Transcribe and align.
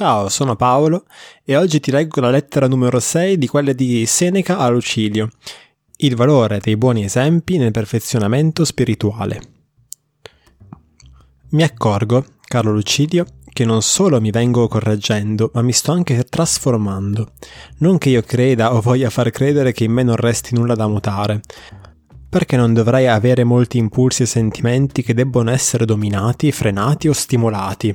Ciao, 0.00 0.28
sono 0.28 0.54
Paolo 0.54 1.06
e 1.44 1.56
oggi 1.56 1.80
ti 1.80 1.90
leggo 1.90 2.20
la 2.20 2.30
lettera 2.30 2.68
numero 2.68 3.00
6 3.00 3.36
di 3.36 3.48
quella 3.48 3.72
di 3.72 4.06
Seneca 4.06 4.58
a 4.58 4.68
Lucilio, 4.68 5.28
il 5.96 6.14
valore 6.14 6.60
dei 6.60 6.76
buoni 6.76 7.02
esempi 7.02 7.58
nel 7.58 7.72
perfezionamento 7.72 8.64
spirituale. 8.64 9.40
Mi 11.48 11.64
accorgo, 11.64 12.24
caro 12.44 12.70
Lucilio, 12.70 13.26
che 13.52 13.64
non 13.64 13.82
solo 13.82 14.20
mi 14.20 14.30
vengo 14.30 14.68
correggendo, 14.68 15.50
ma 15.54 15.62
mi 15.62 15.72
sto 15.72 15.90
anche 15.90 16.22
trasformando. 16.22 17.32
Non 17.78 17.98
che 17.98 18.10
io 18.10 18.22
creda 18.22 18.74
o 18.74 18.80
voglia 18.80 19.10
far 19.10 19.32
credere 19.32 19.72
che 19.72 19.82
in 19.82 19.90
me 19.90 20.04
non 20.04 20.14
resti 20.14 20.54
nulla 20.54 20.76
da 20.76 20.86
mutare, 20.86 21.40
perché 22.28 22.56
non 22.56 22.72
dovrei 22.72 23.08
avere 23.08 23.42
molti 23.42 23.78
impulsi 23.78 24.22
e 24.22 24.26
sentimenti 24.26 25.02
che 25.02 25.12
debbono 25.12 25.50
essere 25.50 25.84
dominati, 25.84 26.52
frenati 26.52 27.08
o 27.08 27.12
stimolati 27.12 27.92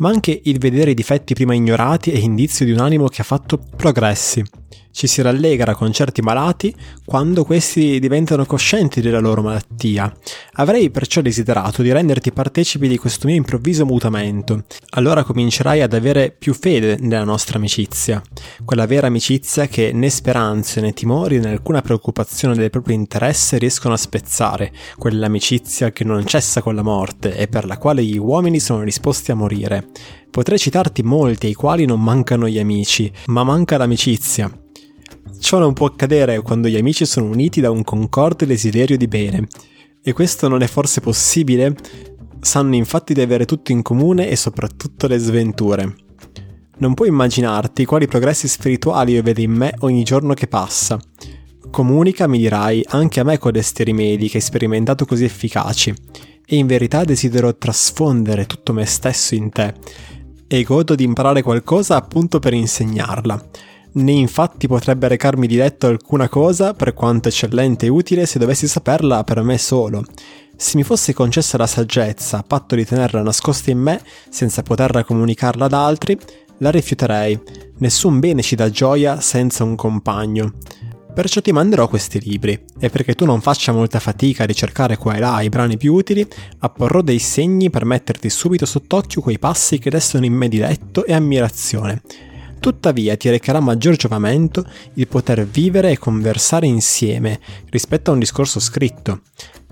ma 0.00 0.08
anche 0.10 0.40
il 0.44 0.58
vedere 0.58 0.90
i 0.90 0.94
difetti 0.94 1.34
prima 1.34 1.54
ignorati 1.54 2.10
è 2.10 2.18
indizio 2.18 2.64
di 2.64 2.72
un 2.72 2.80
animo 2.80 3.08
che 3.08 3.22
ha 3.22 3.24
fatto 3.24 3.58
progressi. 3.76 4.42
Ci 4.92 5.06
si 5.06 5.22
rallegra 5.22 5.74
con 5.74 5.92
certi 5.92 6.20
malati 6.20 6.74
quando 7.04 7.44
questi 7.44 8.00
diventano 8.00 8.44
coscienti 8.44 9.00
della 9.00 9.20
loro 9.20 9.40
malattia. 9.40 10.12
Avrei 10.54 10.90
perciò 10.90 11.20
desiderato 11.20 11.80
di 11.82 11.92
renderti 11.92 12.32
partecipi 12.32 12.88
di 12.88 12.98
questo 12.98 13.26
mio 13.26 13.36
improvviso 13.36 13.86
mutamento. 13.86 14.64
Allora 14.90 15.24
comincerai 15.24 15.80
ad 15.80 15.94
avere 15.94 16.34
più 16.36 16.54
fede 16.54 16.98
nella 17.00 17.24
nostra 17.24 17.56
amicizia. 17.56 18.20
Quella 18.64 18.86
vera 18.86 19.06
amicizia 19.06 19.68
che 19.68 19.92
né 19.92 20.10
speranze 20.10 20.80
né 20.80 20.92
timori 20.92 21.38
né 21.38 21.50
alcuna 21.50 21.82
preoccupazione 21.82 22.54
del 22.56 22.70
proprio 22.70 22.96
interesse 22.96 23.58
riescono 23.58 23.94
a 23.94 23.98
spezzare. 23.98 24.72
Quell'amicizia 24.98 25.92
che 25.92 26.04
non 26.04 26.26
cessa 26.26 26.62
con 26.62 26.74
la 26.74 26.82
morte 26.82 27.36
e 27.36 27.46
per 27.46 27.64
la 27.64 27.78
quale 27.78 28.04
gli 28.04 28.18
uomini 28.18 28.60
sono 28.60 28.84
disposti 28.84 29.30
a 29.30 29.36
morire. 29.36 29.86
Potrei 30.30 30.58
citarti 30.58 31.02
molti 31.02 31.46
ai 31.46 31.54
quali 31.54 31.86
non 31.86 32.02
mancano 32.02 32.48
gli 32.48 32.58
amici, 32.58 33.10
ma 33.26 33.42
manca 33.42 33.76
l'amicizia. 33.76 34.59
Ciò 35.50 35.58
non 35.58 35.72
può 35.72 35.88
accadere 35.88 36.42
quando 36.42 36.68
gli 36.68 36.76
amici 36.76 37.04
sono 37.04 37.26
uniti 37.26 37.60
da 37.60 37.72
un 37.72 37.82
concorde 37.82 38.46
desiderio 38.46 38.96
di 38.96 39.08
bene. 39.08 39.48
E 40.00 40.12
questo 40.12 40.46
non 40.46 40.62
è 40.62 40.68
forse 40.68 41.00
possibile? 41.00 41.74
Sanno 42.38 42.76
infatti 42.76 43.14
di 43.14 43.20
avere 43.20 43.46
tutto 43.46 43.72
in 43.72 43.82
comune 43.82 44.28
e 44.28 44.36
soprattutto 44.36 45.08
le 45.08 45.18
sventure. 45.18 45.96
Non 46.78 46.94
puoi 46.94 47.08
immaginarti 47.08 47.84
quali 47.84 48.06
progressi 48.06 48.46
spirituali 48.46 49.14
io 49.14 49.22
vedo 49.22 49.40
in 49.40 49.50
me 49.50 49.74
ogni 49.80 50.04
giorno 50.04 50.34
che 50.34 50.46
passa. 50.46 51.00
Comunica, 51.68 52.28
mi 52.28 52.38
dirai, 52.38 52.84
anche 52.90 53.18
a 53.18 53.24
me 53.24 53.36
codesti 53.36 53.82
rimedi 53.82 54.28
che 54.28 54.36
hai 54.36 54.44
sperimentato 54.44 55.04
così 55.04 55.24
efficaci. 55.24 55.92
E 56.46 56.54
in 56.54 56.68
verità 56.68 57.02
desidero 57.02 57.56
trasfondere 57.56 58.46
tutto 58.46 58.72
me 58.72 58.86
stesso 58.86 59.34
in 59.34 59.50
te. 59.50 59.74
E 60.46 60.62
godo 60.62 60.94
di 60.94 61.02
imparare 61.02 61.42
qualcosa 61.42 61.96
appunto 61.96 62.38
per 62.38 62.54
insegnarla 62.54 63.48
né 63.92 64.12
infatti 64.12 64.66
potrebbe 64.68 65.08
recarmi 65.08 65.46
diretto 65.46 65.86
alcuna 65.86 66.28
cosa, 66.28 66.74
per 66.74 66.94
quanto 66.94 67.28
eccellente 67.28 67.86
e 67.86 67.88
utile, 67.88 68.26
se 68.26 68.38
dovessi 68.38 68.68
saperla 68.68 69.24
per 69.24 69.42
me 69.42 69.58
solo. 69.58 70.04
Se 70.56 70.76
mi 70.76 70.82
fosse 70.82 71.14
concessa 71.14 71.56
la 71.56 71.66
saggezza, 71.66 72.38
a 72.38 72.42
patto 72.42 72.74
di 72.74 72.84
tenerla 72.84 73.22
nascosta 73.22 73.70
in 73.70 73.78
me, 73.78 74.00
senza 74.28 74.62
poterla 74.62 75.04
comunicarla 75.04 75.64
ad 75.64 75.72
altri, 75.72 76.18
la 76.58 76.70
rifiuterei. 76.70 77.40
Nessun 77.78 78.20
bene 78.20 78.42
ci 78.42 78.56
dà 78.56 78.70
gioia 78.70 79.20
senza 79.20 79.64
un 79.64 79.74
compagno. 79.74 80.52
Perciò 81.12 81.40
ti 81.40 81.50
manderò 81.50 81.88
questi 81.88 82.20
libri, 82.20 82.62
e 82.78 82.88
perché 82.90 83.14
tu 83.14 83.24
non 83.24 83.40
faccia 83.40 83.72
molta 83.72 83.98
fatica 83.98 84.44
a 84.44 84.46
ricercare 84.46 84.96
qua 84.96 85.14
e 85.14 85.18
là 85.18 85.40
i 85.40 85.48
brani 85.48 85.76
più 85.76 85.94
utili, 85.94 86.26
apporrò 86.58 87.00
dei 87.00 87.18
segni 87.18 87.70
per 87.70 87.84
metterti 87.84 88.30
subito 88.30 88.66
sott'occhio 88.66 89.20
quei 89.20 89.38
passi 89.38 89.78
che 89.78 89.90
destano 89.90 90.24
in 90.24 90.34
me 90.34 90.48
diletto 90.48 91.04
e 91.04 91.12
ammirazione 91.12 92.02
Tuttavia 92.60 93.16
ti 93.16 93.30
recherà 93.30 93.58
maggior 93.58 93.96
giovamento 93.96 94.66
il 94.94 95.08
poter 95.08 95.46
vivere 95.46 95.90
e 95.90 95.98
conversare 95.98 96.66
insieme 96.66 97.40
rispetto 97.70 98.10
a 98.10 98.12
un 98.12 98.20
discorso 98.20 98.60
scritto. 98.60 99.22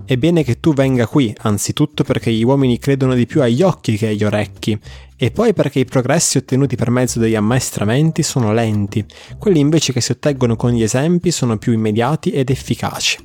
È 0.03 0.17
bene 0.17 0.43
che 0.43 0.59
tu 0.59 0.73
venga 0.73 1.05
qui, 1.05 1.31
anzitutto 1.41 2.03
perché 2.03 2.31
gli 2.31 2.43
uomini 2.43 2.79
credono 2.79 3.13
di 3.13 3.27
più 3.27 3.43
agli 3.43 3.61
occhi 3.61 3.95
che 3.95 4.07
agli 4.07 4.23
orecchi, 4.23 4.77
e 5.15 5.29
poi 5.29 5.53
perché 5.53 5.79
i 5.79 5.85
progressi 5.85 6.39
ottenuti 6.39 6.75
per 6.75 6.89
mezzo 6.89 7.19
degli 7.19 7.35
ammaestramenti 7.35 8.23
sono 8.23 8.53
lenti, 8.53 9.05
quelli 9.37 9.59
invece 9.59 9.93
che 9.93 10.01
si 10.01 10.11
ottengono 10.11 10.55
con 10.55 10.71
gli 10.71 10.81
esempi 10.81 11.29
sono 11.29 11.59
più 11.59 11.73
immediati 11.73 12.31
ed 12.31 12.49
efficaci. 12.49 13.19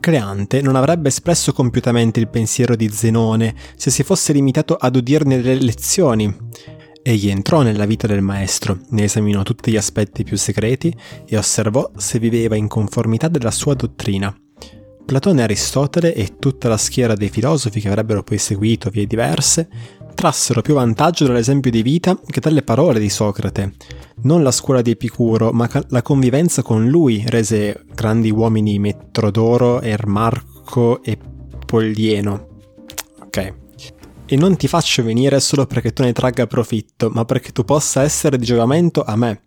Creante 0.00 0.62
non 0.62 0.74
avrebbe 0.74 1.08
espresso 1.08 1.52
compiutamente 1.52 2.18
il 2.18 2.28
pensiero 2.28 2.74
di 2.74 2.88
Zenone 2.88 3.54
se 3.76 3.90
si 3.90 4.02
fosse 4.02 4.32
limitato 4.32 4.74
ad 4.74 4.96
udirne 4.96 5.40
le 5.40 5.54
lezioni. 5.56 6.34
Egli 7.08 7.30
entrò 7.30 7.62
nella 7.62 7.86
vita 7.86 8.06
del 8.06 8.20
maestro, 8.20 8.80
ne 8.90 9.04
esaminò 9.04 9.42
tutti 9.42 9.70
gli 9.70 9.78
aspetti 9.78 10.24
più 10.24 10.36
segreti 10.36 10.94
e 11.24 11.38
osservò 11.38 11.90
se 11.96 12.18
viveva 12.18 12.54
in 12.54 12.68
conformità 12.68 13.28
della 13.28 13.50
sua 13.50 13.72
dottrina. 13.72 14.38
Platone 15.06 15.42
Aristotele 15.42 16.14
e 16.14 16.36
tutta 16.38 16.68
la 16.68 16.76
schiera 16.76 17.14
dei 17.14 17.30
filosofi 17.30 17.80
che 17.80 17.88
avrebbero 17.88 18.22
poi 18.22 18.36
seguito 18.36 18.90
vie 18.90 19.06
diverse 19.06 19.70
trassero 20.14 20.60
più 20.60 20.74
vantaggio 20.74 21.24
dall'esempio 21.24 21.70
di 21.70 21.80
vita 21.80 22.20
che 22.26 22.40
dalle 22.40 22.60
parole 22.60 23.00
di 23.00 23.08
Socrate. 23.08 23.72
Non 24.24 24.42
la 24.42 24.50
scuola 24.50 24.82
di 24.82 24.90
Epicuro, 24.90 25.50
ma 25.50 25.66
la 25.88 26.02
convivenza 26.02 26.60
con 26.60 26.88
lui 26.88 27.24
rese 27.26 27.86
grandi 27.94 28.30
uomini 28.30 28.78
Metrodoro, 28.78 29.80
Ermarco 29.80 31.02
e 31.02 31.16
Polieno. 31.64 32.48
Ok, 33.22 33.67
e 34.28 34.36
non 34.36 34.56
ti 34.56 34.68
faccio 34.68 35.02
venire 35.02 35.40
solo 35.40 35.66
perché 35.66 35.92
tu 35.92 36.02
ne 36.02 36.12
tragga 36.12 36.46
profitto, 36.46 37.08
ma 37.08 37.24
perché 37.24 37.50
tu 37.50 37.64
possa 37.64 38.02
essere 38.02 38.36
di 38.36 38.44
giovamento 38.44 39.02
a 39.02 39.16
me. 39.16 39.44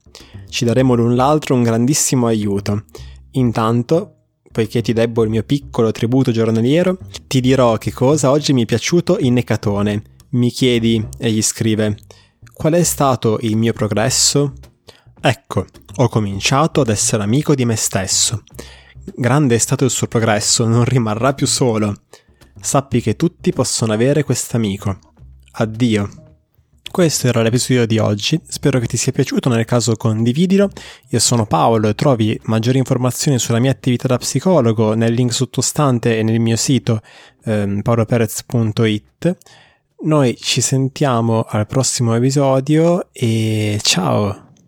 Ci 0.50 0.66
daremo 0.66 0.96
l'un 0.96 1.16
l'altro 1.16 1.54
un 1.54 1.62
grandissimo 1.62 2.26
aiuto. 2.26 2.86
Intanto, 3.32 4.16
poiché 4.52 4.82
ti 4.82 4.92
debbo 4.92 5.24
il 5.24 5.30
mio 5.30 5.44
piccolo 5.44 5.92
tributo 5.92 6.32
giornaliero, 6.32 6.98
ti 7.28 7.40
dirò 7.42 7.78
che 7.78 7.94
cosa 7.94 8.32
oggi 8.32 8.54
mi 8.54 8.64
è 8.64 8.66
piaciuto 8.66 9.18
in 9.20 9.38
Ecatone. 9.38 10.02
Mi 10.32 10.50
chiedi, 10.50 11.08
egli 11.20 11.42
scrive, 11.44 11.98
qual 12.52 12.74
è 12.74 12.84
stato 12.84 13.38
il 13.42 13.56
mio 13.56 13.74
progresso? 13.74 14.54
Ecco, 15.22 15.66
ho 15.98 16.10
cominciato 16.10 16.82
ad 16.82 16.90
essere 16.90 17.22
amico 17.22 17.54
di 17.54 17.66
me 17.66 17.76
stesso. 17.76 18.44
Grande 19.16 19.56
è 19.56 19.60
stato 19.60 19.86
il 19.86 19.92
suo 19.92 20.08
progresso, 20.08 20.66
non 20.66 20.86
rimarrà 20.86 21.34
più 21.34 21.46
solo. 21.46 21.94
Sappi 22.62 23.02
che 23.02 23.16
tutti 23.16 23.52
possono 23.52 23.94
avere 23.94 24.24
quest'amico. 24.24 24.98
Addio. 25.54 26.10
Questo 26.92 27.28
era 27.28 27.42
l'episodio 27.42 27.86
di 27.86 28.00
oggi, 28.00 28.40
spero 28.46 28.78
che 28.80 28.86
ti 28.86 28.98
sia 28.98 29.14
piaciuto, 29.14 29.48
nel 29.48 29.64
caso 29.64 29.96
condividilo. 29.96 30.70
Io 31.10 31.20
sono 31.20 31.46
Paolo 31.46 31.88
e 31.88 31.96
trovi 31.96 32.38
maggiori 32.44 32.78
informazioni 32.78 33.40
sulla 33.40 33.60
mia 33.60 33.72
attività 33.72 34.08
da 34.08 34.18
psicologo 34.18 34.94
nel 34.94 35.14
link 35.14 35.32
sottostante 35.32 36.18
e 36.18 36.24
nel 36.24 36.42
mio 36.42 36.58
sito 36.58 37.02
ehm, 37.46 37.82
paoloperez.it. 37.82 39.38
Noi 40.04 40.36
ci 40.38 40.60
sentiamo 40.60 41.46
al 41.48 41.66
prossimo 41.66 42.14
episodio 42.14 43.08
e 43.14 43.80
ciao! 43.82 44.51